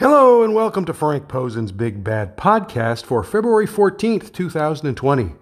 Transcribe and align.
Hello 0.00 0.42
and 0.42 0.54
welcome 0.54 0.86
to 0.86 0.94
Frank 0.94 1.28
Posen's 1.28 1.72
Big 1.72 2.02
Bad 2.02 2.34
Podcast 2.38 3.04
for 3.04 3.22
February 3.22 3.66
14th, 3.66 4.32
2020. 4.32 5.34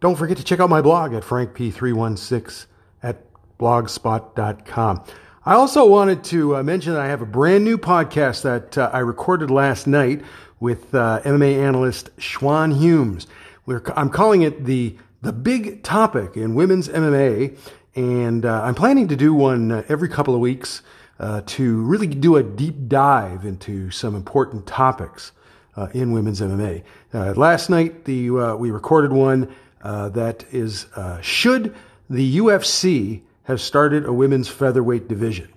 Don't 0.00 0.16
forget 0.16 0.38
to 0.38 0.42
check 0.42 0.58
out 0.58 0.70
my 0.70 0.80
blog 0.80 1.12
at 1.12 1.22
frankp316 1.22 2.64
at 3.02 3.22
blogspot.com. 3.58 5.04
I 5.44 5.52
also 5.52 5.84
wanted 5.84 6.24
to 6.24 6.56
uh, 6.56 6.62
mention 6.62 6.94
that 6.94 7.02
I 7.02 7.08
have 7.08 7.20
a 7.20 7.26
brand 7.26 7.62
new 7.62 7.76
podcast 7.76 8.40
that 8.44 8.78
uh, 8.78 8.88
I 8.90 9.00
recorded 9.00 9.50
last 9.50 9.86
night 9.86 10.22
with 10.60 10.94
uh, 10.94 11.20
MMA 11.26 11.62
analyst 11.62 12.08
Schwan 12.16 12.78
Humes. 12.78 13.26
We're, 13.66 13.82
I'm 13.96 14.08
calling 14.08 14.40
it 14.40 14.64
the 14.64 14.96
the 15.20 15.34
big 15.34 15.82
topic 15.82 16.38
in 16.38 16.54
women's 16.54 16.88
MMA, 16.88 17.54
and 17.94 18.46
uh, 18.46 18.62
I'm 18.62 18.74
planning 18.74 19.08
to 19.08 19.16
do 19.16 19.34
one 19.34 19.70
uh, 19.70 19.84
every 19.90 20.08
couple 20.08 20.34
of 20.34 20.40
weeks 20.40 20.80
uh, 21.20 21.42
to 21.44 21.82
really 21.82 22.06
do 22.06 22.36
a 22.36 22.42
deep 22.42 22.88
dive 22.88 23.44
into 23.44 23.90
some 23.90 24.14
important 24.14 24.66
topics 24.66 25.32
uh, 25.76 25.88
in 25.92 26.12
women's 26.12 26.40
MMA. 26.40 26.82
Uh, 27.12 27.34
last 27.36 27.68
night, 27.68 28.06
the 28.06 28.30
uh, 28.30 28.56
we 28.56 28.70
recorded 28.70 29.12
one 29.12 29.54
uh, 29.82 30.08
that 30.08 30.44
is 30.50 30.86
should 31.20 31.74
the 32.08 32.38
UFC 32.38 33.20
have 33.42 33.60
started 33.60 34.06
a 34.06 34.12
women's 34.12 34.48
featherweight 34.48 35.08
division, 35.08 35.48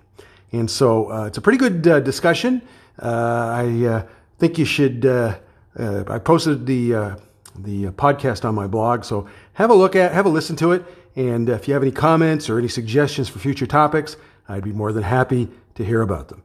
and 0.52 0.70
so 0.70 1.26
it's 1.26 1.38
a 1.38 1.42
pretty 1.42 1.58
good 1.58 1.82
discussion. 2.04 2.62
I 3.00 4.06
think 4.40 4.58
you 4.58 4.66
should. 4.66 5.06
I 5.06 6.20
posted 6.20 6.66
the 6.66 7.16
the 7.56 7.86
podcast 7.92 8.44
on 8.44 8.54
my 8.54 8.68
blog, 8.68 9.06
so 9.06 9.30
have 9.54 9.70
a 9.70 9.76
look 9.76 9.96
at, 9.96 10.12
have 10.12 10.26
a 10.26 10.30
listen 10.30 10.58
to 10.58 10.74
it, 10.74 10.84
and 11.16 11.48
if 11.48 11.68
you 11.68 11.74
have 11.74 11.84
any 11.84 11.92
comments 11.92 12.50
or 12.50 12.58
any 12.60 12.68
suggestions 12.68 13.30
for 13.30 13.40
future 13.40 13.68
topics, 13.68 14.18
I'd 14.48 14.64
be 14.64 14.72
more 14.72 14.92
than 14.92 15.04
happy 15.04 15.50
to 15.76 15.86
hear 15.86 16.02
about 16.02 16.30
them. 16.30 16.44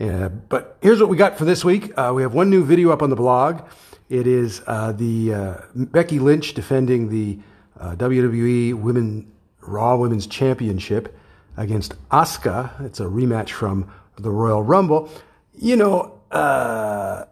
Uh, 0.00 0.28
but 0.28 0.78
here's 0.80 0.98
what 0.98 1.08
we 1.08 1.16
got 1.16 1.36
for 1.36 1.44
this 1.44 1.64
week. 1.64 1.92
Uh, 1.96 2.12
we 2.14 2.22
have 2.22 2.32
one 2.32 2.48
new 2.48 2.64
video 2.64 2.90
up 2.90 3.02
on 3.02 3.10
the 3.10 3.16
blog. 3.16 3.62
It 4.08 4.26
is 4.26 4.62
uh, 4.66 4.92
the 4.92 5.34
uh, 5.34 5.54
Becky 5.74 6.18
Lynch 6.18 6.54
defending 6.54 7.10
the 7.10 7.38
uh, 7.78 7.96
WWE 7.96 8.74
Women 8.74 9.30
Raw 9.60 9.96
Women's 9.96 10.26
Championship 10.26 11.16
against 11.56 11.94
Asuka. 12.08 12.80
It's 12.84 12.98
a 12.98 13.04
rematch 13.04 13.50
from 13.50 13.92
the 14.18 14.30
Royal 14.30 14.62
Rumble. 14.62 15.10
You 15.54 15.76
know, 15.76 16.20
uh, 16.30 17.26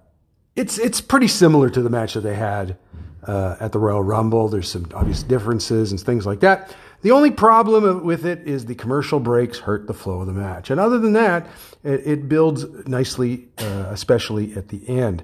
it's 0.54 0.78
it's 0.78 1.00
pretty 1.00 1.28
similar 1.28 1.70
to 1.70 1.80
the 1.80 1.90
match 1.90 2.14
that 2.14 2.20
they 2.20 2.34
had 2.34 2.76
at 3.26 3.72
the 3.72 3.78
Royal 3.78 4.02
Rumble. 4.02 4.48
There's 4.48 4.70
some 4.70 4.86
obvious 4.94 5.22
differences 5.22 5.90
and 5.90 6.00
things 6.00 6.26
like 6.26 6.40
that. 6.40 6.74
The 7.02 7.12
only 7.12 7.30
problem 7.30 8.04
with 8.04 8.26
it 8.26 8.46
is 8.46 8.66
the 8.66 8.74
commercial 8.74 9.20
breaks 9.20 9.58
hurt 9.58 9.86
the 9.86 9.94
flow 9.94 10.20
of 10.20 10.26
the 10.26 10.32
match. 10.32 10.70
And 10.70 10.80
other 10.80 10.98
than 10.98 11.12
that, 11.12 11.46
it, 11.84 12.06
it 12.06 12.28
builds 12.28 12.64
nicely, 12.88 13.48
uh, 13.58 13.86
especially 13.90 14.54
at 14.54 14.68
the 14.68 14.88
end. 14.88 15.22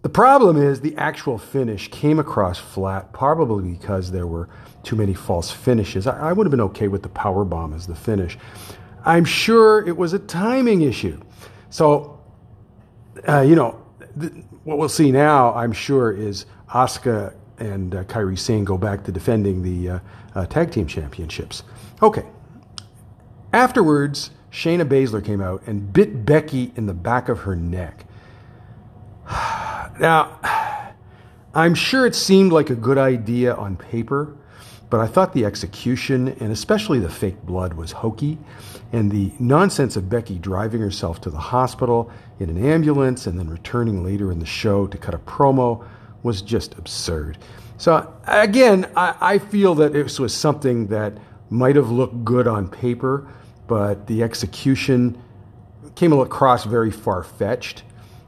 The 0.00 0.08
problem 0.08 0.56
is 0.56 0.80
the 0.80 0.96
actual 0.96 1.38
finish 1.38 1.88
came 1.88 2.18
across 2.18 2.58
flat, 2.58 3.12
probably 3.12 3.72
because 3.72 4.12
there 4.12 4.26
were 4.26 4.48
too 4.82 4.96
many 4.96 5.14
false 5.14 5.50
finishes. 5.50 6.06
I, 6.06 6.30
I 6.30 6.32
would 6.32 6.46
have 6.46 6.50
been 6.50 6.60
okay 6.62 6.88
with 6.88 7.02
the 7.02 7.08
power 7.10 7.44
bomb 7.44 7.74
as 7.74 7.86
the 7.86 7.94
finish. 7.94 8.38
I'm 9.04 9.24
sure 9.26 9.86
it 9.86 9.96
was 9.96 10.14
a 10.14 10.18
timing 10.18 10.82
issue. 10.82 11.20
So, 11.68 12.20
uh, 13.28 13.40
you 13.40 13.56
know, 13.56 13.82
th- 14.18 14.32
what 14.64 14.78
we'll 14.78 14.88
see 14.88 15.10
now, 15.12 15.54
I'm 15.54 15.72
sure, 15.72 16.10
is 16.10 16.46
Asuka 16.70 17.34
and 17.58 17.94
uh, 17.94 18.04
Kairi 18.04 18.38
Sane 18.38 18.64
go 18.64 18.76
back 18.76 19.04
to 19.04 19.12
defending 19.12 19.62
the 19.62 19.90
uh, 19.90 19.98
uh, 20.34 20.46
tag 20.46 20.70
team 20.70 20.86
championships. 20.86 21.62
Okay. 22.02 22.24
Afterwards, 23.52 24.30
Shayna 24.50 24.86
Baszler 24.86 25.24
came 25.24 25.40
out 25.40 25.62
and 25.66 25.92
bit 25.92 26.24
Becky 26.24 26.72
in 26.76 26.86
the 26.86 26.94
back 26.94 27.28
of 27.28 27.40
her 27.40 27.56
neck. 27.56 28.04
now, 29.98 30.38
I'm 31.54 31.74
sure 31.74 32.04
it 32.04 32.16
seemed 32.16 32.52
like 32.52 32.70
a 32.70 32.74
good 32.74 32.98
idea 32.98 33.54
on 33.54 33.76
paper, 33.76 34.36
but 34.90 35.00
I 35.00 35.06
thought 35.06 35.32
the 35.32 35.44
execution 35.44 36.28
and 36.40 36.50
especially 36.50 36.98
the 36.98 37.08
fake 37.08 37.42
blood 37.42 37.74
was 37.74 37.92
hokey. 37.92 38.38
And 38.92 39.10
the 39.10 39.32
nonsense 39.38 39.96
of 39.96 40.08
Becky 40.08 40.38
driving 40.38 40.80
herself 40.80 41.20
to 41.22 41.30
the 41.30 41.38
hospital 41.38 42.10
in 42.38 42.50
an 42.50 42.64
ambulance 42.64 43.26
and 43.26 43.38
then 43.38 43.48
returning 43.48 44.04
later 44.04 44.30
in 44.30 44.38
the 44.40 44.46
show 44.46 44.86
to 44.86 44.98
cut 44.98 45.14
a 45.14 45.18
promo 45.18 45.84
was 46.24 46.42
just 46.42 46.76
absurd. 46.76 47.38
So 47.76 48.12
again, 48.26 48.90
I, 48.96 49.14
I 49.20 49.38
feel 49.38 49.76
that 49.76 49.92
this 49.92 50.18
was 50.18 50.34
something 50.34 50.88
that 50.88 51.12
might 51.50 51.76
have 51.76 51.90
looked 51.90 52.24
good 52.24 52.48
on 52.48 52.68
paper, 52.68 53.28
but 53.68 54.08
the 54.08 54.24
execution 54.24 55.22
came 55.94 56.12
across 56.12 56.64
very 56.64 56.90
far 56.90 57.22
fetched, 57.22 57.84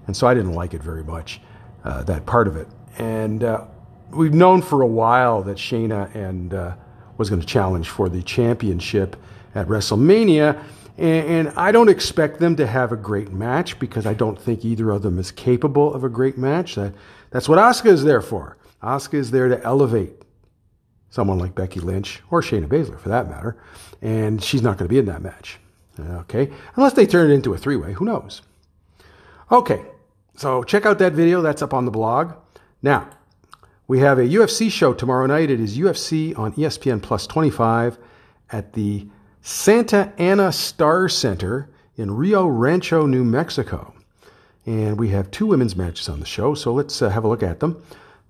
and 0.06 0.17
so 0.17 0.29
I 0.29 0.35
didn't 0.35 0.53
like 0.53 0.75
it 0.75 0.83
very 0.83 1.03
much. 1.03 1.41
Uh, 1.83 2.03
that 2.03 2.27
part 2.27 2.49
of 2.49 2.56
it, 2.56 2.67
and 2.99 3.45
uh, 3.45 3.65
we've 4.11 4.35
known 4.35 4.61
for 4.61 4.83
a 4.83 4.87
while 4.87 5.43
that 5.43 5.56
Shayna 5.56 6.12
and 6.17 6.53
uh, 6.53 6.75
was 7.17 7.31
going 7.31 7.41
to 7.41 7.47
challenge 7.47 7.89
for 7.89 8.09
the 8.09 8.23
championship 8.23 9.17
at 9.55 9.69
WrestleMania. 9.69 10.61
And, 10.99 11.49
and, 11.49 11.49
I 11.59 11.73
don't 11.73 11.91
expect 11.91 12.41
them 12.41 12.57
to 12.57 12.67
have 12.67 12.91
a 12.91 12.97
great 12.97 13.31
match 13.31 13.79
because 13.79 14.07
I 14.07 14.15
don't 14.15 14.41
think 14.41 14.65
either 14.65 14.91
of 14.91 15.03
them 15.03 15.19
is 15.19 15.31
capable 15.31 15.93
of 15.93 16.05
a 16.05 16.09
great 16.09 16.39
match. 16.39 16.75
That, 16.75 16.95
that's 17.31 17.49
what 17.49 17.59
Asuka 17.59 17.87
is 17.91 18.03
there 18.03 18.23
for. 18.23 18.57
Asuka 18.83 19.15
is 19.15 19.31
there 19.31 19.49
to 19.49 19.62
elevate 19.62 20.23
someone 21.11 21.39
like 21.39 21.55
Becky 21.55 21.81
Lynch 21.81 22.23
or 22.31 22.41
Shayna 22.41 22.67
Baszler 22.67 22.99
for 22.99 23.09
that 23.11 23.29
matter, 23.29 23.56
and 24.01 24.43
she's 24.43 24.62
not 24.62 24.79
going 24.79 24.89
to 24.89 24.93
be 24.93 24.99
in 24.99 25.06
that 25.06 25.23
match. 25.23 25.59
Okay, 25.99 26.51
unless 26.75 26.93
they 26.93 27.06
turn 27.06 27.31
it 27.31 27.35
into 27.35 27.55
a 27.55 27.59
three-way, 27.59 27.95
who 27.95 28.05
knows? 28.05 28.43
Okay, 29.51 29.83
so 30.35 30.62
check 30.62 30.85
out 30.85 30.99
that 30.99 31.15
video. 31.15 31.41
That's 31.41 31.62
up 31.62 31.73
on 31.73 31.87
the 31.87 31.91
blog. 31.91 32.35
Now, 32.83 33.09
we 33.89 34.01
have 34.01 34.19
a 34.19 34.23
UFC 34.23 34.71
show 34.71 34.93
tomorrow 34.93 35.27
night. 35.27 35.51
It 35.51 35.61
is 35.61 35.79
UFC 35.79 36.37
on 36.39 36.53
ESPN 36.53 37.01
Plus 37.01 37.27
25 37.27 37.99
at 38.51 38.75
the 38.75 39.09
Santa 39.49 40.12
Ana 40.19 40.51
Star 40.51 41.09
Center 41.09 41.69
in 41.97 42.11
Rio 42.11 42.49
Rancho, 42.49 43.07
New 43.07 43.23
Mexico. 43.23 43.95
And 44.67 44.99
we 44.99 45.11
have 45.11 45.31
two 45.31 45.47
women's 45.47 45.77
matches 45.77 46.09
on 46.09 46.19
the 46.19 46.27
show, 46.27 46.55
so 46.55 46.75
let's 46.75 47.01
uh, 47.01 47.11
have 47.11 47.23
a 47.23 47.29
look 47.29 47.45
at 47.45 47.61
them. 47.61 47.81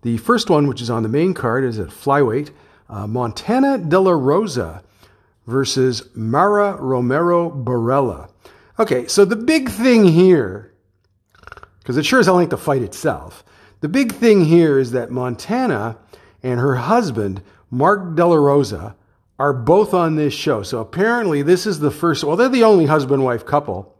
The 0.03 0.19
first 0.19 0.51
one, 0.51 0.69
which 0.69 0.83
is 0.83 0.91
on 0.91 1.03
the 1.03 1.09
main 1.09 1.33
card, 1.33 1.65
is 1.65 1.79
at 1.79 1.89
flyweight 1.89 2.51
uh, 2.91 3.07
Montana 3.07 3.79
De 3.79 3.99
La 3.99 4.11
Rosa 4.11 4.83
versus 5.47 6.07
Mara 6.15 6.77
Romero 6.77 7.51
Borella. 7.51 8.29
Okay, 8.79 9.07
so 9.07 9.25
the 9.25 9.37
big 9.37 9.71
thing 9.71 10.05
here, 10.05 10.75
because 11.79 11.97
it 11.97 12.05
sure 12.05 12.21
as 12.21 12.27
hell 12.27 12.39
ain't 12.39 12.51
the 12.51 12.59
fight 12.59 12.83
itself, 12.83 13.43
the 13.81 13.89
big 13.89 14.13
thing 14.13 14.45
here 14.45 14.79
is 14.79 14.91
that 14.91 15.11
Montana 15.11 15.97
and 16.43 16.61
her 16.61 16.75
husband, 16.75 17.41
Mark 17.71 18.15
De 18.17 18.27
La 18.27 18.37
Rosa, 18.37 18.95
are 19.39 19.53
both 19.53 19.93
on 19.93 20.17
this 20.17 20.33
show. 20.33 20.63
So 20.63 20.81
apparently, 20.81 21.43
this 21.43 21.67
is 21.67 21.81
the 21.81 21.91
first, 21.91 22.25
well, 22.25 22.37
they're 22.37 22.49
the 22.49 22.65
only 22.65 22.87
husband 22.87 23.25
wife 23.25 23.45
couple 23.45 23.95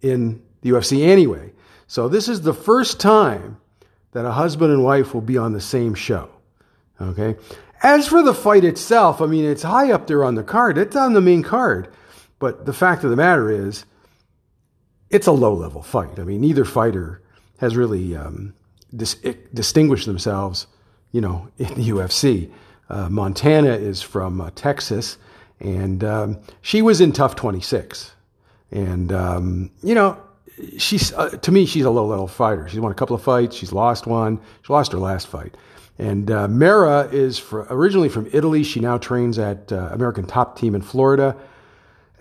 in 0.00 0.42
the 0.62 0.70
UFC 0.70 1.06
anyway. 1.06 1.52
So 1.86 2.08
this 2.08 2.28
is 2.28 2.42
the 2.42 2.54
first 2.54 3.00
time 3.00 3.58
that 4.12 4.24
a 4.24 4.32
husband 4.32 4.72
and 4.72 4.84
wife 4.84 5.14
will 5.14 5.20
be 5.20 5.38
on 5.38 5.52
the 5.52 5.60
same 5.60 5.94
show. 5.94 6.30
Okay? 7.00 7.36
As 7.82 8.08
for 8.08 8.22
the 8.22 8.34
fight 8.34 8.64
itself, 8.64 9.20
I 9.20 9.26
mean, 9.26 9.44
it's 9.44 9.62
high 9.62 9.92
up 9.92 10.06
there 10.06 10.24
on 10.24 10.34
the 10.34 10.42
card. 10.42 10.78
It's 10.78 10.96
on 10.96 11.12
the 11.12 11.20
main 11.20 11.42
card. 11.42 11.88
But 12.38 12.66
the 12.66 12.72
fact 12.72 13.04
of 13.04 13.10
the 13.10 13.16
matter 13.16 13.50
is, 13.50 13.84
it's 15.10 15.26
a 15.26 15.32
low 15.32 15.54
level 15.54 15.82
fight. 15.82 16.18
I 16.18 16.24
mean, 16.24 16.40
neither 16.40 16.64
fighter 16.64 17.22
has 17.58 17.76
really 17.76 18.14
um, 18.14 18.54
dis- 18.94 19.16
distinguished 19.54 20.06
themselves, 20.06 20.66
you 21.12 21.20
know, 21.20 21.48
in 21.58 21.74
the 21.74 21.88
UFC. 21.90 22.50
Uh, 22.88 23.08
Montana 23.08 23.72
is 23.72 24.02
from 24.02 24.40
uh, 24.40 24.50
Texas, 24.54 25.18
and 25.60 26.02
um, 26.04 26.38
she 26.62 26.82
was 26.82 27.00
in 27.00 27.12
TUF 27.12 27.36
26. 27.36 28.12
And, 28.70 29.12
um, 29.12 29.70
you 29.82 29.94
know, 29.94 30.18
she's 30.76 31.12
uh, 31.12 31.30
to 31.30 31.52
me 31.52 31.66
she's 31.66 31.84
a 31.84 31.90
low 31.90 32.06
level 32.06 32.28
fighter. 32.28 32.68
She's 32.68 32.80
won 32.80 32.92
a 32.92 32.94
couple 32.94 33.16
of 33.16 33.22
fights. 33.22 33.56
She's 33.56 33.72
lost 33.72 34.06
one. 34.06 34.40
She 34.62 34.72
lost 34.72 34.92
her 34.92 34.98
last 34.98 35.28
fight. 35.28 35.56
And 35.98 36.30
uh, 36.30 36.46
Mara 36.48 37.08
is 37.10 37.38
for, 37.38 37.66
originally 37.70 38.08
from 38.08 38.28
Italy. 38.32 38.62
She 38.62 38.78
now 38.78 38.98
trains 38.98 39.38
at 39.38 39.72
uh, 39.72 39.88
American 39.92 40.26
Top 40.26 40.56
Team 40.58 40.74
in 40.74 40.82
Florida. 40.82 41.36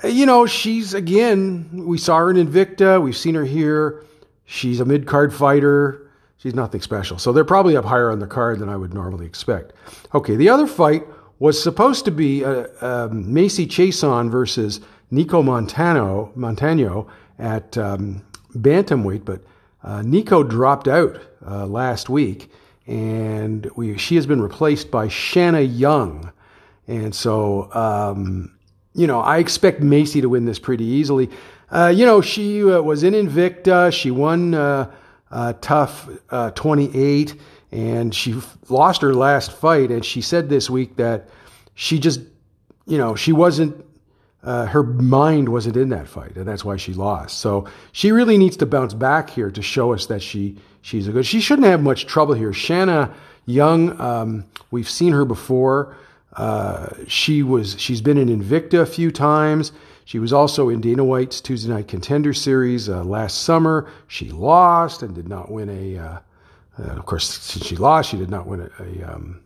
Uh, 0.03 0.07
you 0.07 0.25
know, 0.25 0.45
she's 0.45 0.93
again. 0.93 1.69
We 1.85 1.97
saw 1.97 2.17
her 2.17 2.31
in 2.31 2.37
Invicta. 2.37 3.01
We've 3.01 3.17
seen 3.17 3.35
her 3.35 3.45
here. 3.45 4.03
She's 4.45 4.79
a 4.79 4.85
mid 4.85 5.05
card 5.05 5.33
fighter. 5.33 6.06
She's 6.37 6.53
nothing 6.53 6.81
special. 6.81 7.17
So 7.17 7.33
they're 7.33 7.43
probably 7.43 7.75
up 7.75 7.85
higher 7.85 8.11
on 8.11 8.19
the 8.19 8.27
card 8.27 8.59
than 8.59 8.69
I 8.69 8.77
would 8.77 8.93
normally 8.93 9.25
expect. 9.25 9.73
Okay, 10.13 10.35
the 10.35 10.49
other 10.49 10.67
fight 10.67 11.03
was 11.39 11.61
supposed 11.61 12.05
to 12.05 12.11
be 12.11 12.45
uh, 12.45 12.67
um, 12.81 13.31
Macy 13.33 13.65
Chiasson 13.65 14.29
versus 14.29 14.79
Nico 15.09 15.41
Montano, 15.41 16.31
Montano 16.35 17.07
at 17.39 17.77
um, 17.77 18.23
bantamweight, 18.55 19.25
but 19.25 19.41
uh, 19.83 20.01
Nico 20.01 20.43
dropped 20.43 20.87
out 20.87 21.19
uh, 21.45 21.65
last 21.65 22.09
week, 22.09 22.51
and 22.85 23.69
we, 23.75 23.97
she 23.97 24.15
has 24.15 24.25
been 24.25 24.41
replaced 24.41 24.91
by 24.91 25.07
Shanna 25.07 25.61
Young. 25.61 26.31
And 26.87 27.13
so, 27.13 27.71
um, 27.73 28.55
you 28.93 29.07
know, 29.07 29.19
I 29.19 29.37
expect 29.37 29.81
Macy 29.81 30.21
to 30.21 30.29
win 30.29 30.45
this 30.45 30.59
pretty 30.59 30.85
easily. 30.85 31.29
Uh, 31.69 31.91
you 31.93 32.05
know, 32.05 32.21
she 32.21 32.63
uh, 32.63 32.81
was 32.81 33.03
in 33.03 33.13
Invicta. 33.13 33.91
She 33.91 34.11
won 34.11 34.53
uh, 35.31 35.53
TUF 35.61 36.09
uh, 36.29 36.51
28, 36.51 37.35
and 37.71 38.13
she 38.13 38.35
lost 38.69 39.01
her 39.01 39.13
last 39.13 39.51
fight. 39.51 39.91
And 39.91 40.03
she 40.03 40.21
said 40.21 40.49
this 40.49 40.69
week 40.69 40.95
that 40.97 41.29
she 41.75 41.99
just, 41.99 42.21
you 42.85 42.97
know, 42.97 43.15
she 43.15 43.31
wasn't. 43.31 43.83
Uh, 44.43 44.65
her 44.65 44.83
mind 44.83 45.49
wasn't 45.49 45.75
in 45.75 45.89
that 45.89 46.07
fight, 46.07 46.35
and 46.37 46.47
that's 46.47 46.63
why 46.63 46.77
she 46.77 46.93
lost. 46.93 47.39
So 47.39 47.67
she 47.91 48.11
really 48.11 48.37
needs 48.37 48.55
to 48.57 48.65
bounce 48.65 48.93
back 48.93 49.29
here 49.29 49.51
to 49.51 49.61
show 49.61 49.93
us 49.93 50.05
that 50.05 50.21
she 50.21 50.57
she's 50.81 51.07
a 51.07 51.11
good. 51.11 51.25
She 51.25 51.41
shouldn't 51.41 51.67
have 51.67 51.81
much 51.81 52.05
trouble 52.05 52.33
here. 52.33 52.53
Shanna 52.53 53.13
Young, 53.45 53.99
um, 53.99 54.45
we've 54.71 54.89
seen 54.89 55.11
her 55.13 55.25
before. 55.25 55.95
Uh, 56.33 56.89
she 57.07 57.43
was 57.43 57.79
she's 57.79 57.99
been 57.99 58.17
in 58.17 58.29
Invicta 58.29 58.79
a 58.81 58.85
few 58.85 59.11
times. 59.11 59.71
She 60.07 60.19
was 60.19 60.31
also 60.31 60.69
in 60.69 60.79
Dana 60.79 61.03
White's 61.03 61.41
Tuesday 61.41 61.69
Night 61.69 61.89
Contender 61.89 62.33
Series 62.33 62.87
uh, 62.87 63.03
last 63.03 63.41
summer. 63.41 63.91
She 64.07 64.29
lost 64.31 65.03
and 65.03 65.13
did 65.13 65.27
not 65.27 65.51
win 65.51 65.67
a. 65.67 65.97
Uh, 65.97 66.19
uh 66.79 66.95
of 66.95 67.05
course, 67.05 67.27
since 67.27 67.65
she 67.65 67.75
lost, 67.75 68.11
she 68.11 68.17
did 68.17 68.29
not 68.29 68.47
win 68.47 68.61
a 68.61 68.83
a, 68.83 69.13
um, 69.13 69.41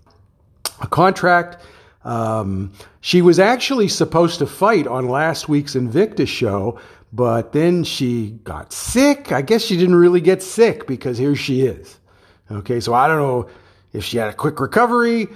a 0.79 0.85
contract. 0.85 1.65
Um, 2.05 2.73
she 2.99 3.23
was 3.23 3.39
actually 3.39 3.87
supposed 3.87 4.37
to 4.37 4.45
fight 4.45 4.85
on 4.85 5.09
last 5.09 5.49
week's 5.49 5.73
Invicta 5.73 6.27
show, 6.27 6.79
but 7.11 7.53
then 7.53 7.83
she 7.83 8.29
got 8.43 8.71
sick. 8.71 9.31
I 9.31 9.41
guess 9.41 9.63
she 9.63 9.77
didn't 9.77 9.95
really 9.95 10.21
get 10.21 10.43
sick 10.43 10.85
because 10.85 11.17
here 11.17 11.35
she 11.35 11.61
is. 11.61 11.97
Okay, 12.51 12.79
so 12.79 12.93
I 12.93 13.07
don't 13.07 13.17
know 13.17 13.49
if 13.93 14.03
she 14.05 14.17
had 14.17 14.29
a 14.29 14.33
quick 14.33 14.59
recovery. 14.59 15.27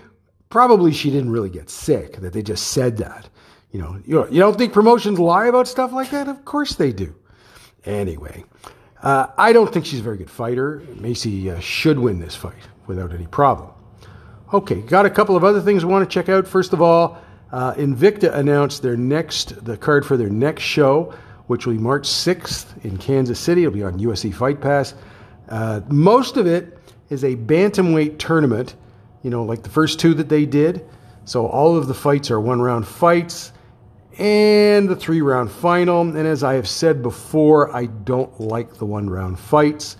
Probably 0.49 0.93
she 0.93 1.09
didn't 1.09 1.31
really 1.31 1.49
get 1.49 1.71
sick, 1.71 2.17
that 2.17 2.33
they 2.33 2.43
just 2.43 2.67
said 2.67 2.97
that. 2.97 3.27
You 3.75 3.81
know, 3.81 4.01
you, 4.05 4.25
you 4.29 4.39
don't 4.39 4.57
think 4.57 4.71
promotions 4.71 5.19
lie 5.19 5.47
about 5.47 5.67
stuff 5.67 5.91
like 5.91 6.09
that? 6.11 6.29
Of 6.29 6.45
course 6.45 6.75
they 6.75 6.93
do. 6.93 7.13
Anyway, 7.83 8.45
uh, 9.03 9.27
I 9.37 9.51
don't 9.51 9.73
think 9.73 9.85
she's 9.85 9.99
a 9.99 10.01
very 10.01 10.15
good 10.15 10.29
fighter. 10.29 10.81
Macy 10.95 11.51
uh, 11.51 11.59
should 11.59 11.99
win 11.99 12.19
this 12.19 12.37
fight 12.37 12.69
without 12.87 13.11
any 13.11 13.27
problem. 13.27 13.71
Okay, 14.53 14.79
got 14.79 15.05
a 15.05 15.09
couple 15.09 15.35
of 15.35 15.43
other 15.43 15.59
things 15.59 15.83
I 15.83 15.87
want 15.87 16.09
to 16.09 16.13
check 16.13 16.29
out. 16.29 16.47
First 16.47 16.71
of 16.71 16.81
all, 16.81 17.17
uh, 17.51 17.73
Invicta 17.73 18.33
announced 18.33 18.81
their 18.81 18.95
next, 18.95 19.65
the 19.65 19.75
card 19.75 20.05
for 20.05 20.15
their 20.15 20.29
next 20.29 20.63
show, 20.63 21.13
which 21.47 21.65
will 21.65 21.73
be 21.73 21.79
March 21.79 22.07
6th 22.07 22.85
in 22.85 22.97
Kansas 22.97 23.41
City. 23.41 23.63
It'll 23.63 23.73
be 23.73 23.83
on 23.83 23.99
UFC 23.99 24.33
Fight 24.33 24.61
Pass. 24.61 24.93
Uh, 25.49 25.81
most 25.89 26.37
of 26.37 26.47
it 26.47 26.79
is 27.09 27.25
a 27.25 27.35
bantamweight 27.35 28.19
tournament, 28.19 28.73
you 29.21 29.29
know, 29.29 29.43
like 29.43 29.63
the 29.63 29.69
first 29.69 29.99
two 29.99 30.13
that 30.13 30.29
they 30.29 30.45
did. 30.45 30.87
So 31.25 31.45
all 31.45 31.75
of 31.75 31.87
the 31.87 31.93
fights 31.93 32.31
are 32.31 32.39
one 32.39 32.61
round 32.61 32.87
fights 32.87 33.51
and 34.17 34.87
the 34.87 34.95
three 34.95 35.21
round 35.21 35.51
final. 35.51 36.01
And 36.01 36.27
as 36.27 36.43
I 36.43 36.55
have 36.55 36.67
said 36.67 37.01
before, 37.01 37.75
I 37.75 37.85
don't 37.85 38.39
like 38.39 38.75
the 38.75 38.85
one 38.85 39.09
round 39.09 39.39
fights. 39.39 39.97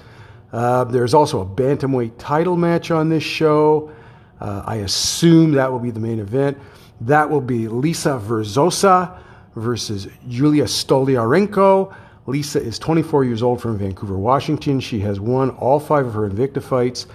Uh, 0.54 0.86
there's 0.86 1.14
also 1.14 1.42
a 1.42 1.46
bantamweight 1.46 2.14
title 2.18 2.56
match 2.56 2.92
on 2.92 3.10
this 3.10 3.24
show. 3.24 3.92
Uh, 4.40 4.64
I 4.66 4.78
assume 4.78 5.54
that 5.54 5.72
will 5.72 5.80
be 5.80 5.92
the 5.92 6.00
main 6.00 6.20
event. 6.20 6.58
That 7.02 7.30
will 7.30 7.42
be 7.42 7.68
Lisa 7.68 8.22
Verzosa 8.24 9.20
versus 9.56 10.08
Julia 10.30 10.64
Stoliarenko. 10.64 11.94
Lisa 12.28 12.62
is 12.62 12.80
24 12.80 13.26
years 13.26 13.44
old 13.44 13.62
from 13.62 13.78
Vancouver, 13.78 14.18
Washington. 14.18 14.80
She 14.80 15.00
has 15.02 15.20
won 15.20 15.52
all 15.52 15.80
five 15.80 16.06
of 16.06 16.14
her 16.14 16.30
Invicta 16.30 16.64
fights. 16.64 17.06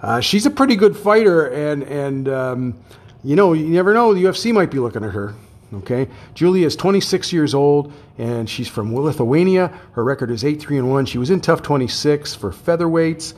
Uh, 0.00 0.20
she's 0.20 0.46
a 0.46 0.50
pretty 0.50 0.76
good 0.76 0.96
fighter, 0.96 1.48
and 1.48 1.82
and 1.82 2.28
um, 2.28 2.78
you 3.22 3.36
know 3.36 3.52
you 3.52 3.66
never 3.66 3.92
know. 3.92 4.14
The 4.14 4.24
UFC 4.24 4.52
might 4.52 4.70
be 4.70 4.78
looking 4.78 5.04
at 5.04 5.10
her. 5.10 5.34
Okay, 5.72 6.08
Julia 6.34 6.66
is 6.66 6.74
26 6.74 7.32
years 7.32 7.54
old, 7.54 7.92
and 8.18 8.50
she's 8.50 8.66
from 8.66 8.94
Lithuania. 8.94 9.68
Her 9.92 10.02
record 10.02 10.30
is 10.30 10.42
8-3 10.42 10.78
and 10.78 10.90
one. 10.90 11.06
She 11.06 11.18
was 11.18 11.30
in 11.30 11.40
TUF 11.40 11.62
26 11.62 12.34
for 12.34 12.50
featherweights. 12.50 13.34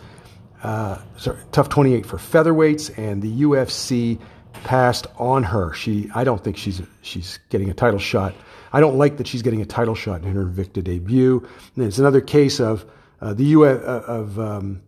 Uh, 0.63 0.99
sorry, 1.19 1.39
TUF 1.53 1.69
28 1.69 2.07
for 2.07 2.17
featherweights, 2.17 2.97
and 2.97 3.21
the 3.21 3.43
UFC 3.43 4.19
passed 4.65 5.07
on 5.19 5.43
her. 5.43 5.73
She, 5.75 6.11
I 6.15 6.25
don't 6.25 6.43
think 6.43 6.57
she's 6.57 6.81
she's 7.03 7.39
getting 7.51 7.69
a 7.71 7.75
title 7.75 7.99
shot. 7.99 8.35
I 8.73 8.81
don't 8.81 8.97
like 8.97 9.19
that 9.19 9.27
she's 9.27 9.43
getting 9.43 9.61
a 9.61 9.67
title 9.67 9.95
shot 9.95 10.23
in 10.23 10.33
her 10.35 10.47
Invicta 10.47 10.83
debut. 10.83 11.47
And 11.77 11.85
it's 11.85 11.99
another 11.99 12.21
case 12.21 12.61
of 12.61 12.87
uh, 13.21 13.35
the 13.35 13.45
U 13.45 13.65
uh, 13.65 14.03
of 14.07 14.39
um, 14.39 14.83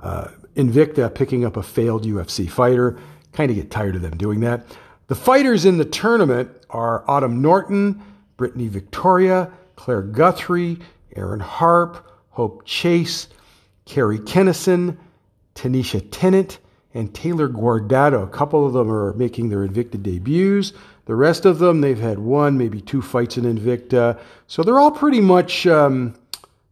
uh, 0.00 0.28
Invicta 0.54 1.14
picking 1.14 1.44
up 1.44 1.56
a 1.56 1.62
failed 1.62 2.04
UFC 2.04 2.48
fighter. 2.48 2.98
Kind 3.32 3.50
of 3.50 3.56
get 3.56 3.70
tired 3.70 3.96
of 3.96 4.02
them 4.02 4.16
doing 4.16 4.40
that. 4.40 4.66
The 5.08 5.14
fighters 5.14 5.64
in 5.64 5.78
the 5.78 5.84
tournament 5.84 6.50
are 6.68 7.08
Autumn 7.08 7.40
Norton, 7.40 8.02
Brittany 8.36 8.66
Victoria, 8.66 9.52
Claire 9.76 10.02
Guthrie, 10.02 10.78
Aaron 11.14 11.40
Harp, 11.40 12.10
Hope 12.30 12.64
Chase, 12.64 13.28
Carrie 13.84 14.18
Kennison, 14.18 14.96
Tanisha 15.54 16.06
Tennant, 16.10 16.58
and 16.92 17.14
Taylor 17.14 17.48
Guardado. 17.48 18.24
A 18.24 18.26
couple 18.26 18.66
of 18.66 18.72
them 18.72 18.90
are 18.90 19.12
making 19.12 19.48
their 19.48 19.66
Invicta 19.66 20.02
debuts. 20.02 20.72
The 21.04 21.14
rest 21.14 21.44
of 21.44 21.60
them, 21.60 21.82
they've 21.82 21.98
had 21.98 22.18
one, 22.18 22.58
maybe 22.58 22.80
two 22.80 23.00
fights 23.00 23.36
in 23.38 23.44
Invicta. 23.44 24.18
So 24.48 24.64
they're 24.64 24.80
all 24.80 24.90
pretty 24.90 25.20
much, 25.20 25.68
um, 25.68 26.14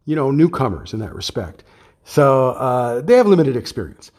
you 0.03 0.15
know, 0.15 0.29
newcomers 0.29 0.93
in 0.93 0.99
that 0.99 1.15
respect. 1.15 1.63
So 2.03 2.49
uh, 2.49 3.01
they 3.01 3.15
have 3.15 3.27
limited 3.27 3.55
experience. 3.55 4.11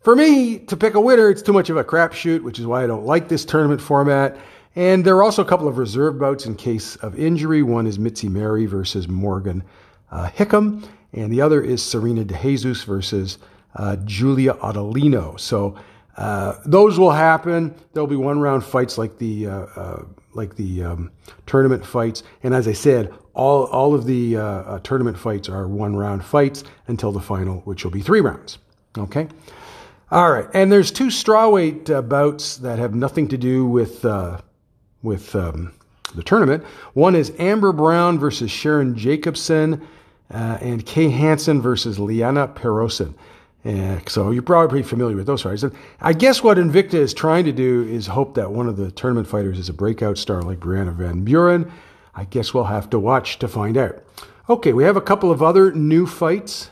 For 0.00 0.14
me, 0.14 0.58
to 0.60 0.76
pick 0.76 0.94
a 0.94 1.00
winner, 1.00 1.28
it's 1.28 1.42
too 1.42 1.52
much 1.52 1.70
of 1.70 1.76
a 1.76 1.84
crapshoot, 1.84 2.42
which 2.42 2.58
is 2.58 2.66
why 2.66 2.84
I 2.84 2.86
don't 2.86 3.04
like 3.04 3.28
this 3.28 3.44
tournament 3.44 3.80
format. 3.80 4.36
And 4.76 5.04
there 5.04 5.16
are 5.16 5.24
also 5.24 5.42
a 5.42 5.44
couple 5.44 5.66
of 5.66 5.76
reserve 5.76 6.18
bouts 6.20 6.46
in 6.46 6.54
case 6.54 6.94
of 6.96 7.18
injury. 7.18 7.62
One 7.62 7.86
is 7.86 7.98
Mitzi 7.98 8.28
Mary 8.28 8.66
versus 8.66 9.08
Morgan 9.08 9.64
uh, 10.12 10.28
Hickam, 10.28 10.86
and 11.12 11.32
the 11.32 11.40
other 11.40 11.60
is 11.60 11.82
Serena 11.82 12.24
De 12.24 12.38
Jesus 12.38 12.84
versus 12.84 13.38
uh, 13.74 13.96
Julia 14.04 14.54
Audolino. 14.54 15.38
So 15.38 15.76
uh, 16.16 16.54
those 16.64 16.98
will 16.98 17.10
happen. 17.10 17.74
There'll 17.92 18.06
be 18.06 18.16
one 18.16 18.38
round 18.38 18.64
fights 18.64 18.98
like 18.98 19.18
the 19.18 19.48
uh, 19.48 19.66
uh, 19.74 20.04
like 20.34 20.54
the 20.54 20.84
um, 20.84 21.10
tournament 21.46 21.84
fights. 21.84 22.22
And 22.44 22.54
as 22.54 22.68
I 22.68 22.72
said, 22.72 23.12
all 23.34 23.64
all 23.64 23.94
of 23.94 24.04
the 24.04 24.36
uh, 24.36 24.78
tournament 24.80 25.18
fights 25.18 25.48
are 25.48 25.66
one 25.66 25.96
round 25.96 26.24
fights 26.24 26.62
until 26.86 27.10
the 27.10 27.20
final, 27.20 27.60
which 27.60 27.84
will 27.84 27.90
be 27.90 28.02
three 28.02 28.20
rounds. 28.20 28.58
Okay. 28.96 29.28
All 30.10 30.32
right, 30.32 30.48
and 30.54 30.72
there's 30.72 30.90
two 30.90 31.08
strawweight 31.08 31.90
uh, 31.90 32.00
bouts 32.00 32.56
that 32.58 32.78
have 32.78 32.94
nothing 32.94 33.28
to 33.28 33.36
do 33.36 33.66
with 33.66 34.06
uh, 34.06 34.40
with 35.02 35.34
um, 35.36 35.74
the 36.14 36.22
tournament. 36.22 36.64
One 36.94 37.14
is 37.14 37.30
Amber 37.38 37.72
Brown 37.72 38.18
versus 38.18 38.50
Sharon 38.50 38.96
Jacobson, 38.96 39.86
uh, 40.32 40.56
and 40.62 40.86
Kay 40.86 41.10
Hansen 41.10 41.60
versus 41.60 41.98
Liana 41.98 42.48
Perosin. 42.48 43.12
Yeah, 43.64 44.00
so 44.06 44.30
you're 44.30 44.42
probably 44.42 44.70
pretty 44.70 44.88
familiar 44.88 45.14
with 45.14 45.26
those 45.26 45.42
fights. 45.42 45.62
And 45.62 45.74
I 46.00 46.14
guess 46.14 46.42
what 46.42 46.56
Invicta 46.56 46.94
is 46.94 47.12
trying 47.12 47.44
to 47.44 47.52
do 47.52 47.82
is 47.82 48.06
hope 48.06 48.34
that 48.36 48.50
one 48.50 48.66
of 48.66 48.78
the 48.78 48.90
tournament 48.90 49.28
fighters 49.28 49.58
is 49.58 49.68
a 49.68 49.74
breakout 49.74 50.16
star 50.16 50.40
like 50.40 50.58
Brianna 50.58 50.94
Van 50.94 51.22
Buren. 51.22 51.70
I 52.14 52.24
guess 52.24 52.54
we'll 52.54 52.64
have 52.64 52.88
to 52.90 52.98
watch 52.98 53.38
to 53.40 53.48
find 53.48 53.76
out. 53.76 54.02
Okay, 54.48 54.72
we 54.72 54.84
have 54.84 54.96
a 54.96 55.02
couple 55.02 55.30
of 55.30 55.42
other 55.42 55.70
new 55.72 56.06
fights 56.06 56.70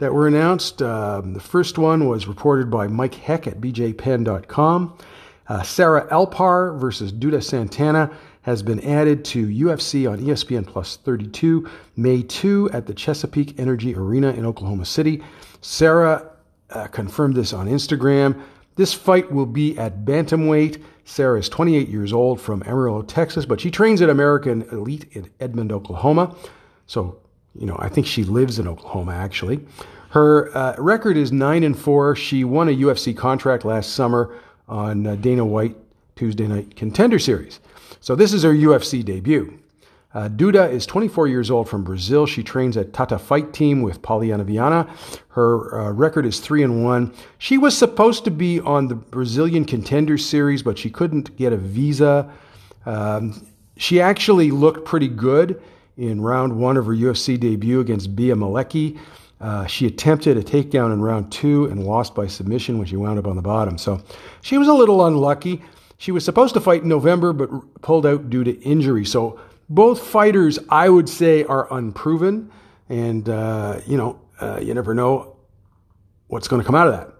that 0.00 0.12
were 0.12 0.26
announced. 0.26 0.82
Um, 0.82 1.34
the 1.34 1.40
first 1.40 1.78
one 1.78 2.08
was 2.08 2.26
reported 2.26 2.70
by 2.70 2.88
Mike 2.88 3.14
Heck 3.14 3.46
at 3.46 3.60
bjpen.com. 3.60 4.98
Uh, 5.46 5.62
Sarah 5.62 6.06
Alpar 6.10 6.78
versus 6.78 7.12
Duda 7.12 7.42
Santana 7.42 8.10
has 8.42 8.62
been 8.62 8.80
added 8.80 9.24
to 9.26 9.46
UFC 9.46 10.10
on 10.10 10.18
ESPN 10.18 10.66
Plus 10.66 10.96
32, 10.96 11.68
May 11.96 12.22
2 12.22 12.70
at 12.72 12.86
the 12.86 12.94
Chesapeake 12.94 13.58
Energy 13.58 13.94
Arena 13.94 14.32
in 14.32 14.46
Oklahoma 14.46 14.86
City. 14.86 15.22
Sarah 15.60 16.30
uh, 16.70 16.86
confirmed 16.86 17.34
this 17.34 17.52
on 17.52 17.66
Instagram. 17.66 18.40
This 18.76 18.94
fight 18.94 19.30
will 19.30 19.46
be 19.46 19.76
at 19.78 20.04
bantamweight. 20.06 20.82
Sarah 21.04 21.38
is 21.38 21.48
28 21.48 21.88
years 21.88 22.12
old 22.12 22.40
from 22.40 22.62
Amarillo, 22.62 23.02
Texas, 23.02 23.44
but 23.44 23.60
she 23.60 23.70
trains 23.70 24.00
at 24.00 24.08
American 24.08 24.62
Elite 24.72 25.06
in 25.12 25.28
Edmond, 25.40 25.72
Oklahoma. 25.72 26.34
So, 26.86 27.18
you 27.54 27.66
know, 27.66 27.76
I 27.78 27.88
think 27.88 28.06
she 28.06 28.24
lives 28.24 28.58
in 28.58 28.68
Oklahoma 28.68 29.12
actually. 29.12 29.60
Her 30.10 30.56
uh, 30.56 30.74
record 30.78 31.16
is 31.16 31.30
9 31.30 31.62
and 31.62 31.78
4. 31.78 32.16
She 32.16 32.42
won 32.42 32.68
a 32.68 32.72
UFC 32.72 33.16
contract 33.16 33.64
last 33.64 33.92
summer 33.92 34.34
on 34.68 35.06
uh, 35.06 35.14
Dana 35.16 35.44
White 35.44 35.76
Tuesday 36.16 36.46
Night 36.46 36.74
Contender 36.76 37.18
Series. 37.18 37.60
So 38.00 38.16
this 38.16 38.32
is 38.32 38.42
her 38.42 38.52
UFC 38.52 39.04
debut. 39.04 39.58
Uh, 40.12 40.28
Duda 40.28 40.68
is 40.68 40.86
24 40.86 41.28
years 41.28 41.50
old 41.50 41.68
from 41.68 41.84
Brazil. 41.84 42.26
She 42.26 42.42
trains 42.42 42.76
at 42.76 42.92
Tata 42.92 43.18
Fight 43.18 43.52
Team 43.52 43.82
with 43.82 44.02
Polyana 44.02 44.44
Viana. 44.44 44.88
Her 45.28 45.80
uh, 45.80 45.92
record 45.92 46.26
is 46.26 46.40
3 46.40 46.64
and 46.64 46.84
1. 46.84 47.14
She 47.38 47.58
was 47.58 47.78
supposed 47.78 48.24
to 48.24 48.30
be 48.32 48.58
on 48.60 48.88
the 48.88 48.96
Brazilian 48.96 49.64
Contender 49.64 50.18
Series, 50.18 50.64
but 50.64 50.76
she 50.76 50.90
couldn't 50.90 51.36
get 51.36 51.52
a 51.52 51.56
visa. 51.56 52.28
Um, 52.86 53.46
she 53.76 54.00
actually 54.00 54.50
looked 54.50 54.84
pretty 54.84 55.06
good 55.06 55.62
in 55.96 56.20
round 56.20 56.58
one 56.58 56.76
of 56.76 56.86
her 56.86 56.92
UFC 56.92 57.38
debut 57.38 57.80
against 57.80 58.14
Bia 58.16 58.34
Malecki. 58.34 58.98
Uh, 59.40 59.66
she 59.66 59.86
attempted 59.86 60.36
a 60.36 60.42
takedown 60.42 60.92
in 60.92 61.00
round 61.00 61.32
two 61.32 61.64
and 61.66 61.84
lost 61.84 62.14
by 62.14 62.26
submission 62.26 62.76
when 62.78 62.86
she 62.86 62.96
wound 62.96 63.18
up 63.18 63.26
on 63.26 63.36
the 63.36 63.42
bottom. 63.42 63.78
So 63.78 64.02
she 64.42 64.58
was 64.58 64.68
a 64.68 64.74
little 64.74 65.06
unlucky. 65.06 65.62
She 65.96 66.12
was 66.12 66.24
supposed 66.24 66.54
to 66.54 66.60
fight 66.60 66.82
in 66.82 66.88
November, 66.88 67.32
but 67.32 67.50
pulled 67.82 68.06
out 68.06 68.30
due 68.30 68.44
to 68.44 68.60
injury. 68.62 69.04
So 69.04 69.38
Both 69.70 70.02
fighters, 70.06 70.58
I 70.68 70.88
would 70.88 71.08
say, 71.08 71.44
are 71.44 71.72
unproven. 71.72 72.50
And, 72.88 73.28
uh, 73.28 73.80
you 73.86 73.96
know, 73.96 74.20
uh, 74.40 74.58
you 74.60 74.74
never 74.74 74.94
know 74.94 75.36
what's 76.26 76.48
going 76.48 76.60
to 76.60 76.66
come 76.66 76.74
out 76.74 76.88
of 76.88 76.94
that. 76.94 77.14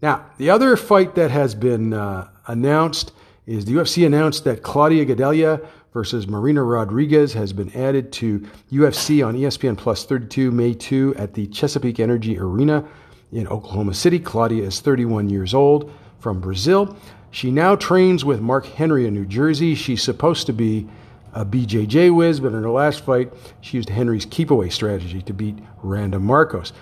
Now, 0.00 0.24
the 0.38 0.48
other 0.48 0.76
fight 0.76 1.14
that 1.16 1.30
has 1.30 1.54
been 1.54 1.92
uh, 1.92 2.30
announced 2.46 3.12
is 3.46 3.66
the 3.66 3.72
UFC 3.72 4.06
announced 4.06 4.44
that 4.44 4.62
Claudia 4.62 5.04
Gadelha 5.04 5.66
versus 5.92 6.28
Marina 6.28 6.62
Rodriguez 6.62 7.32
has 7.32 7.52
been 7.52 7.74
added 7.74 8.12
to 8.12 8.46
UFC 8.70 9.26
on 9.26 9.34
ESPN 9.34 9.76
Plus 9.76 10.04
32 10.04 10.50
May 10.50 10.74
2 10.74 11.14
at 11.16 11.34
the 11.34 11.46
Chesapeake 11.48 12.00
Energy 12.00 12.38
Arena 12.38 12.86
in 13.32 13.46
Oklahoma 13.48 13.94
City. 13.94 14.18
Claudia 14.18 14.64
is 14.64 14.80
31 14.80 15.28
years 15.28 15.54
old 15.54 15.92
from 16.18 16.40
Brazil. 16.40 16.96
She 17.32 17.50
now 17.50 17.76
trains 17.76 18.24
with 18.24 18.40
Mark 18.40 18.66
Henry 18.66 19.06
in 19.06 19.14
New 19.14 19.26
Jersey. 19.26 19.74
She's 19.74 20.02
supposed 20.02 20.46
to 20.46 20.52
be 20.52 20.88
a 21.32 21.44
BJJ 21.44 22.14
whiz, 22.14 22.40
but 22.40 22.48
in 22.48 22.62
her 22.62 22.70
last 22.70 23.04
fight, 23.04 23.32
she 23.60 23.76
used 23.76 23.88
Henry's 23.88 24.26
keep 24.26 24.50
away 24.50 24.68
strategy 24.68 25.22
to 25.22 25.32
beat 25.32 25.56
Randa 25.82 26.18
Marcos. 26.18 26.72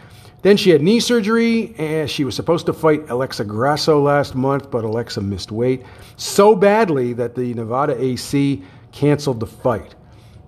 Then 0.41 0.57
she 0.57 0.71
had 0.71 0.83
knee 0.83 1.01
surgery, 1.01 1.75
and 1.79 2.09
she 2.09 2.25
was 2.25 2.37
supposed 2.37 2.67
to 2.67 2.73
fight 2.73 3.11
Alexa 3.11 3.45
Grasso 3.45 4.01
last 4.01 4.35
month, 4.35 4.71
but 4.71 4.85
Alexa 4.85 5.21
missed 5.21 5.51
weight 5.51 5.85
so 6.17 6.55
badly 6.55 7.13
that 7.15 7.35
the 7.35 7.53
Nevada 7.55 8.01
AC 8.01 8.63
canceled 8.99 9.39
the 9.39 9.47
fight. 9.47 9.95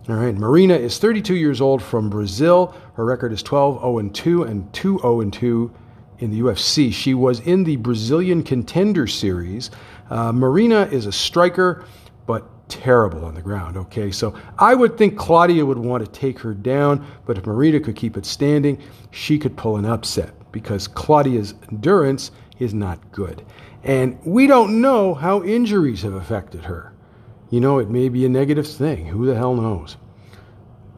All 0.09 0.17
right, 0.17 0.35
Marina 0.35 0.75
is 0.75 0.99
32 0.99 1.37
years 1.37 1.61
old 1.61 1.81
from 1.81 2.11
Brazil. 2.11 2.75
Her 2.95 3.05
record 3.05 3.33
is 3.33 3.45
12 3.45 3.81
0 3.81 4.09
2 4.09 4.43
and 4.43 4.73
2 4.73 4.99
0 4.99 5.31
2 5.31 5.75
in 6.19 6.31
the 6.33 6.41
UFC. 6.41 6.93
She 6.93 7.15
was 7.15 7.39
in 7.41 7.63
the 7.63 7.77
Brazilian 7.77 8.43
Contender 8.43 9.07
Series. 9.07 9.71
Uh, 10.11 10.33
Marina 10.33 10.89
is 10.91 11.07
a 11.07 11.13
striker, 11.13 11.85
but 12.27 12.45
terrible 12.69 13.25
on 13.25 13.35
the 13.35 13.41
ground. 13.41 13.77
Okay, 13.77 14.11
so 14.11 14.35
I 14.59 14.75
would 14.75 14.99
think 14.99 15.17
Claudia 15.17 15.65
would 15.65 15.79
want 15.79 16.05
to 16.05 16.11
take 16.11 16.41
her 16.41 16.53
down, 16.53 17.07
but 17.27 17.39
if 17.39 17.47
Marina 17.47 17.79
could 17.79 17.95
keep 17.95 18.17
it 18.17 18.27
standing, 18.27 18.83
she 19.13 19.39
could 19.39 19.57
pull 19.57 19.77
an 19.77 19.85
upset 19.85 20.35
because 20.51 20.89
Claudia's 20.89 21.55
endurance 21.71 22.33
is 22.59 22.75
not 22.75 23.13
good. 23.13 23.47
And 23.85 24.19
we 24.25 24.49
don't 24.49 24.81
know 24.81 25.15
how 25.15 25.45
injuries 25.45 26.03
have 26.03 26.15
affected 26.15 26.65
her. 26.65 26.93
You 27.51 27.61
know, 27.61 27.79
it 27.79 27.91
may 27.91 28.09
be 28.09 28.25
a 28.25 28.29
negative 28.29 28.67
thing. 28.67 29.07
Who 29.07 29.27
the 29.27 29.35
hell 29.35 29.55
knows? 29.55 29.97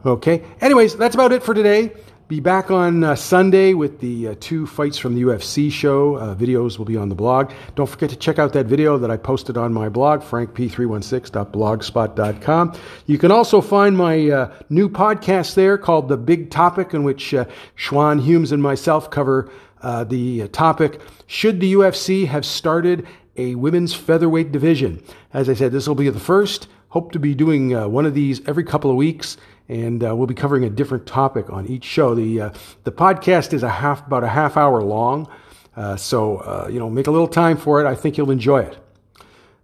Okay. 0.05 0.43
Anyways, 0.61 0.95
that's 0.97 1.15
about 1.15 1.31
it 1.31 1.43
for 1.43 1.53
today. 1.53 1.91
Be 2.27 2.39
back 2.39 2.71
on 2.71 3.03
uh, 3.03 3.15
Sunday 3.15 3.73
with 3.73 3.99
the 3.99 4.29
uh, 4.29 4.35
two 4.39 4.65
fights 4.65 4.97
from 4.97 5.13
the 5.13 5.23
UFC 5.23 5.69
show. 5.71 6.15
Uh, 6.15 6.33
videos 6.35 6.77
will 6.77 6.85
be 6.85 6.95
on 6.95 7.09
the 7.09 7.15
blog. 7.15 7.51
Don't 7.75 7.87
forget 7.87 8.09
to 8.11 8.15
check 8.15 8.39
out 8.39 8.53
that 8.53 8.65
video 8.65 8.97
that 8.97 9.11
I 9.11 9.17
posted 9.17 9.57
on 9.57 9.73
my 9.73 9.89
blog, 9.89 10.21
frankp316.blogspot.com. 10.21 12.73
You 13.07 13.17
can 13.17 13.31
also 13.31 13.59
find 13.61 13.97
my 13.97 14.29
uh, 14.29 14.53
new 14.69 14.89
podcast 14.89 15.55
there 15.55 15.77
called 15.77 16.07
The 16.07 16.17
Big 16.17 16.49
Topic, 16.49 16.93
in 16.93 17.03
which 17.03 17.33
uh, 17.33 17.45
Schwan 17.77 18.21
Humes 18.21 18.51
and 18.51 18.63
myself 18.63 19.11
cover 19.11 19.51
uh, 19.81 20.05
the 20.05 20.47
topic 20.47 21.01
Should 21.27 21.59
the 21.59 21.73
UFC 21.73 22.25
have 22.27 22.45
started 22.45 23.05
a 23.35 23.55
women's 23.55 23.93
featherweight 23.93 24.51
division? 24.51 25.03
As 25.33 25.49
I 25.49 25.53
said, 25.53 25.71
this 25.71 25.87
will 25.87 25.95
be 25.95 26.09
the 26.09 26.19
first. 26.19 26.67
Hope 26.89 27.11
to 27.13 27.19
be 27.19 27.33
doing 27.33 27.71
one 27.91 28.05
of 28.05 28.13
these 28.13 28.47
every 28.47 28.63
couple 28.63 28.91
of 28.91 28.95
weeks 28.95 29.37
and 29.69 30.03
uh, 30.03 30.15
we'll 30.15 30.27
be 30.27 30.33
covering 30.33 30.63
a 30.63 30.69
different 30.69 31.05
topic 31.05 31.49
on 31.49 31.67
each 31.67 31.83
show. 31.83 32.15
The 32.15 32.41
uh, 32.41 32.49
the 32.83 32.91
podcast 32.91 33.53
is 33.53 33.63
a 33.63 33.69
half 33.69 34.05
about 34.05 34.23
a 34.23 34.27
half 34.27 34.57
hour 34.57 34.81
long, 34.81 35.27
uh, 35.75 35.95
so 35.95 36.37
uh, 36.37 36.67
you 36.69 36.79
know 36.79 36.89
make 36.89 37.07
a 37.07 37.11
little 37.11 37.27
time 37.27 37.57
for 37.57 37.81
it. 37.81 37.87
I 37.87 37.95
think 37.95 38.17
you'll 38.17 38.31
enjoy 38.31 38.63
it. 38.63 38.77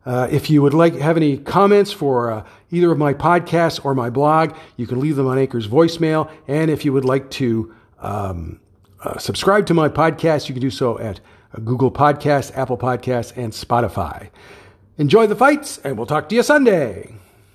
Uh, 0.06 0.28
if 0.32 0.50
you 0.50 0.62
would 0.62 0.74
like 0.74 0.96
have 0.96 1.18
any 1.18 1.38
comments 1.38 1.92
for 1.92 2.32
uh, 2.32 2.46
either 2.72 2.92
of 2.92 2.98
my 2.98 3.14
podcasts 3.14 3.84
or 3.84 3.94
my 3.94 4.10
blog, 4.10 4.56
you 4.78 4.88
can 4.88 5.00
leave 5.00 5.16
them 5.16 5.28
on 5.28 5.38
Anchor's 5.38 5.68
voicemail. 5.68 6.32
And 6.48 6.72
if 6.72 6.86
you 6.86 6.94
would 6.94 7.06
like 7.06 7.30
to 7.32 7.76
um, 8.00 8.60
subscribe 9.20 9.66
to 9.68 9.74
my 9.74 9.90
podcast, 9.90 10.48
you 10.48 10.56
can 10.56 10.62
do 10.62 10.72
so 10.72 10.98
at 11.00 11.20
Google 11.64 11.92
Podcasts, 11.92 12.56
Apple 12.56 12.78
Podcasts, 12.78 13.36
and 13.36 13.54
Spotify. 13.54 14.30
Enjoy 14.98 15.28
the 15.28 15.36
fights, 15.36 15.78
and 15.80 15.98
we'll 15.98 16.06
talk 16.06 16.30
to 16.30 16.36
you 16.36 16.44
Sunday. 16.44 17.16